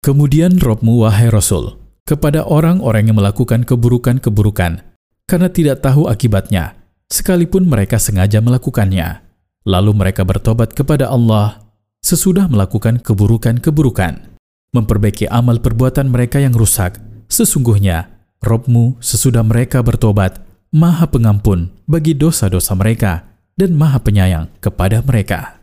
[0.00, 1.76] Kemudian Robmu wahai Rasul,
[2.08, 4.80] kepada orang-orang yang melakukan keburukan-keburukan,
[5.28, 6.72] karena tidak tahu akibatnya,
[7.12, 9.20] sekalipun mereka sengaja melakukannya.
[9.68, 11.68] Lalu mereka bertobat kepada Allah
[12.00, 14.29] sesudah melakukan keburukan-keburukan
[14.70, 16.98] memperbaiki amal perbuatan mereka yang rusak.
[17.30, 18.08] Sesungguhnya,
[18.40, 20.40] Robmu sesudah mereka bertobat,
[20.72, 23.26] maha pengampun bagi dosa-dosa mereka
[23.58, 25.60] dan maha penyayang kepada mereka.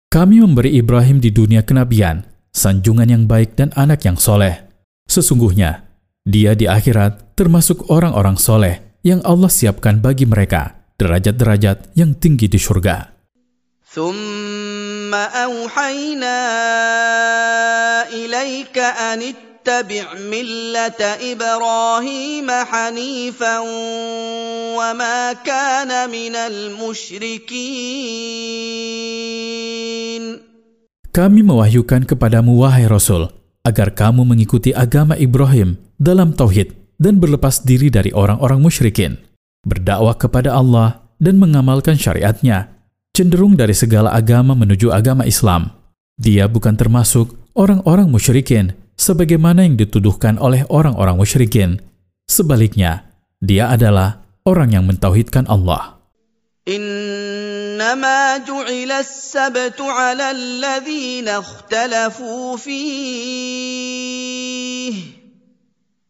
[0.09, 2.25] Kami memberi Ibrahim di dunia kenabian,
[2.57, 4.65] sanjungan yang baik dan anak yang soleh.
[5.15, 5.87] Sesungguhnya,
[6.27, 12.59] dia di akhirat termasuk orang-orang soleh yang Allah siapkan bagi mereka derajat-derajat yang tinggi di
[12.59, 13.15] surga.
[31.15, 33.23] Kami mewahyukan kepadamu, wahai Rasul,
[33.65, 39.17] agar kamu mengikuti agama Ibrahim dalam tauhid dan berlepas diri dari orang-orang musyrikin,
[39.65, 42.69] berdakwah kepada Allah dan mengamalkan syariatnya,
[43.17, 45.73] cenderung dari segala agama menuju agama Islam.
[46.21, 51.81] Dia bukan termasuk orang-orang musyrikin sebagaimana yang dituduhkan oleh orang-orang musyrikin.
[52.31, 53.11] Sebaliknya,
[53.43, 56.04] dia adalah orang yang mentauhidkan Allah.
[56.65, 64.95] انما جعل السبت على الذين اختلفوا فيه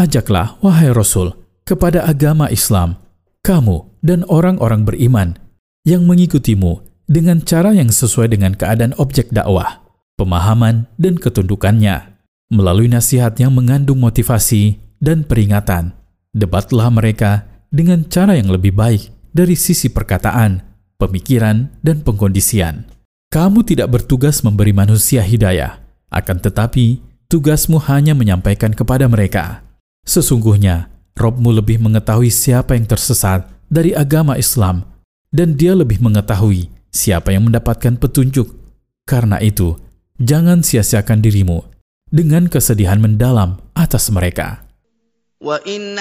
[0.00, 1.28] Ajaklah, wahai Rasul,
[1.70, 2.98] kepada agama Islam,
[3.46, 5.38] kamu dan orang-orang beriman
[5.86, 9.78] yang mengikutimu dengan cara yang sesuai dengan keadaan objek dakwah,
[10.18, 12.10] pemahaman, dan ketundukannya.
[12.50, 15.94] Melalui nasihat yang mengandung motivasi dan peringatan,
[16.34, 20.66] debatlah mereka dengan cara yang lebih baik dari sisi perkataan,
[20.98, 22.90] pemikiran, dan pengkondisian.
[23.30, 25.78] Kamu tidak bertugas memberi manusia hidayah,
[26.10, 26.98] akan tetapi
[27.30, 29.62] tugasmu hanya menyampaikan kepada mereka.
[30.02, 30.89] Sesungguhnya,
[31.20, 34.88] Robmu lebih mengetahui siapa yang tersesat dari agama Islam
[35.28, 38.48] dan dia lebih mengetahui siapa yang mendapatkan petunjuk.
[39.04, 39.76] Karena itu,
[40.16, 41.60] jangan sia-siakan dirimu
[42.08, 44.64] dengan kesedihan mendalam atas mereka.
[45.40, 45.96] وَإِنْ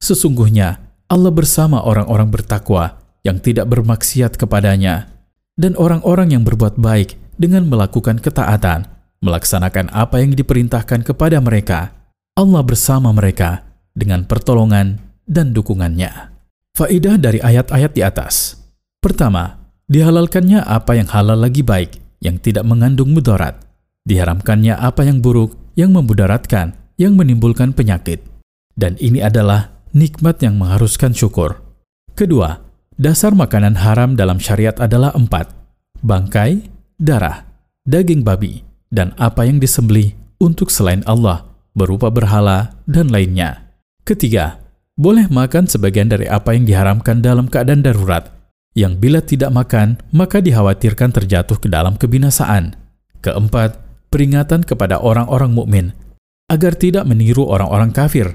[0.00, 0.68] Sesungguhnya
[1.06, 5.06] Allah bersama orang-orang bertakwa yang tidak bermaksiat kepadanya
[5.60, 8.88] dan orang-orang yang berbuat baik dengan melakukan ketaatan,
[9.22, 11.99] melaksanakan apa yang diperintahkan kepada mereka
[12.40, 14.96] Allah bersama mereka dengan pertolongan
[15.28, 16.32] dan dukungannya.
[16.72, 18.56] Faidah dari ayat-ayat di atas.
[19.04, 19.60] Pertama,
[19.92, 23.60] dihalalkannya apa yang halal lagi baik, yang tidak mengandung mudarat.
[24.08, 28.24] Diharamkannya apa yang buruk, yang memudaratkan, yang menimbulkan penyakit.
[28.72, 31.60] Dan ini adalah nikmat yang mengharuskan syukur.
[32.16, 32.56] Kedua,
[32.96, 35.52] dasar makanan haram dalam syariat adalah empat.
[36.00, 37.44] Bangkai, darah,
[37.84, 43.70] daging babi, dan apa yang disembelih untuk selain Allah berupa berhala, dan lainnya.
[44.02, 44.58] Ketiga,
[44.98, 48.28] boleh makan sebagian dari apa yang diharamkan dalam keadaan darurat,
[48.74, 52.74] yang bila tidak makan, maka dikhawatirkan terjatuh ke dalam kebinasaan.
[53.22, 53.78] Keempat,
[54.10, 55.86] peringatan kepada orang-orang mukmin
[56.50, 58.26] agar tidak meniru orang-orang kafir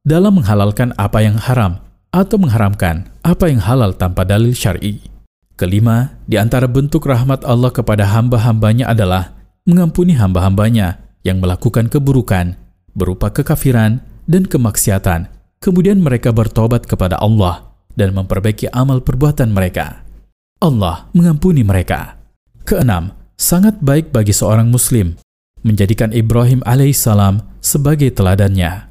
[0.00, 5.04] dalam menghalalkan apa yang haram atau mengharamkan apa yang halal tanpa dalil syar'i.
[5.58, 9.36] Kelima, di antara bentuk rahmat Allah kepada hamba-hambanya adalah
[9.68, 12.56] mengampuni hamba-hambanya yang melakukan keburukan
[12.98, 15.30] berupa kekafiran dan kemaksiatan.
[15.62, 20.02] Kemudian mereka bertobat kepada Allah dan memperbaiki amal perbuatan mereka.
[20.58, 22.18] Allah mengampuni mereka.
[22.66, 25.14] Keenam, sangat baik bagi seorang muslim
[25.62, 28.90] menjadikan Ibrahim alaihissalam sebagai teladannya.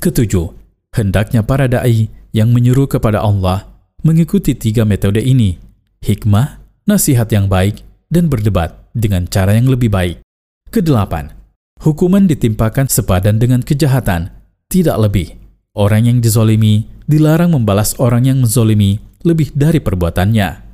[0.00, 0.52] Ketujuh,
[0.96, 3.64] hendaknya para dai yang menyuruh kepada Allah
[4.04, 5.56] mengikuti tiga metode ini,
[6.04, 7.80] hikmah, nasihat yang baik,
[8.12, 10.20] dan berdebat dengan cara yang lebih baik.
[10.68, 11.35] Kedelapan,
[11.76, 14.32] Hukuman ditimpakan sepadan dengan kejahatan,
[14.72, 15.28] tidak lebih.
[15.76, 18.96] Orang yang dizolimi dilarang membalas orang yang menzolimi
[19.28, 20.64] lebih dari perbuatannya.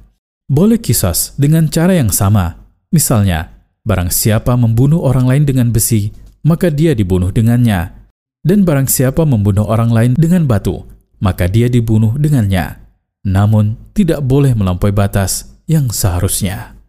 [0.46, 2.54] Boleh kisos dengan cara yang sama.
[2.94, 3.50] Misalnya,
[3.82, 6.14] barang siapa membunuh orang lain dengan besi,
[6.46, 8.06] maka dia dibunuh dengannya.
[8.46, 10.86] Dan barang siapa membunuh orang lain dengan batu,
[11.18, 12.78] maka dia dibunuh dengannya.
[13.26, 16.81] Namun, tidak boleh melampaui batas yang seharusnya.